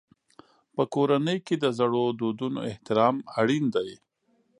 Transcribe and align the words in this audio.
په 0.75 0.83
کورنۍ 0.93 1.37
کې 1.45 1.55
د 1.63 1.65
زړو 1.77 2.03
دودونو 2.19 2.59
احترام 2.69 3.15
اړین 3.39 3.65
دی. 3.75 3.89